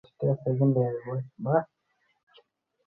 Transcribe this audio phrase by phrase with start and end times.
[0.19, 1.11] তার ভুলটা কী?